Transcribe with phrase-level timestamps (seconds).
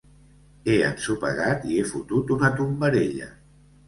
[0.69, 3.29] He ensopegat i he fotut una tombarella.